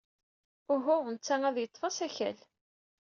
Uhu, 0.73 0.95
netta 1.13 1.35
ad 1.47 1.57
yeḍḍef 1.59 1.83
asakal. 1.89 2.37